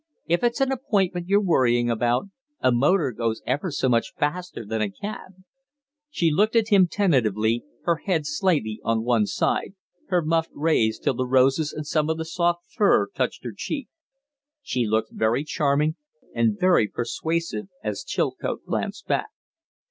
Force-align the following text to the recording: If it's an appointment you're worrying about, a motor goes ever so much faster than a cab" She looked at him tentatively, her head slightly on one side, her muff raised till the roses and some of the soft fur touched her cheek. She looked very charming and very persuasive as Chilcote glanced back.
If 0.25 0.43
it's 0.43 0.59
an 0.61 0.71
appointment 0.71 1.27
you're 1.27 1.43
worrying 1.43 1.87
about, 1.91 2.25
a 2.59 2.71
motor 2.71 3.11
goes 3.11 3.43
ever 3.45 3.69
so 3.69 3.87
much 3.87 4.15
faster 4.15 4.65
than 4.65 4.81
a 4.81 4.89
cab" 4.89 5.43
She 6.09 6.31
looked 6.31 6.55
at 6.55 6.69
him 6.69 6.87
tentatively, 6.87 7.63
her 7.83 7.97
head 7.97 8.25
slightly 8.25 8.79
on 8.83 9.03
one 9.03 9.27
side, 9.27 9.75
her 10.07 10.23
muff 10.23 10.47
raised 10.55 11.03
till 11.03 11.13
the 11.13 11.27
roses 11.27 11.71
and 11.71 11.85
some 11.85 12.09
of 12.09 12.17
the 12.17 12.25
soft 12.25 12.65
fur 12.73 13.09
touched 13.13 13.43
her 13.43 13.53
cheek. 13.55 13.89
She 14.63 14.87
looked 14.87 15.11
very 15.11 15.43
charming 15.43 15.97
and 16.33 16.59
very 16.59 16.87
persuasive 16.87 17.67
as 17.83 18.03
Chilcote 18.03 18.65
glanced 18.65 19.05
back. 19.05 19.29